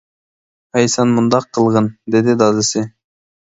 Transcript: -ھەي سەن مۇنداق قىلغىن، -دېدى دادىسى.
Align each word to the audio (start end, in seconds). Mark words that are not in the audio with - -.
-ھەي 0.77 0.89
سەن 0.93 1.13
مۇنداق 1.17 1.45
قىلغىن، 1.59 1.91
-دېدى 2.17 2.37
دادىسى. 2.41 2.85